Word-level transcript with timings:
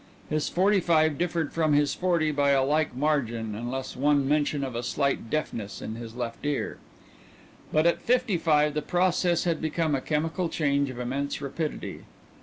His 0.31 0.49
forty 0.49 0.79
five 0.79 1.19
differed 1.19 1.53
from 1.53 1.73
his 1.73 1.93
forty 1.93 2.31
by 2.31 2.49
a 2.53 2.63
like 2.65 2.95
margin, 2.95 3.53
unless 3.53 3.95
one 3.95 4.27
mention 4.27 4.63
a 4.63 4.81
slight 4.81 5.29
deafness 5.29 5.79
in 5.79 5.93
his 5.93 6.15
left 6.15 6.43
ear. 6.43 6.79
But 7.71 7.85
at 7.85 8.01
fifty 8.01 8.37
five 8.37 8.73
the 8.73 8.81
process 8.81 9.43
had 9.43 9.61
become 9.61 9.93
a 9.93 10.01
chemical 10.01 10.49
change 10.49 10.89
of 10.89 10.97
immense 10.97 11.39
rapidity. 11.39 12.05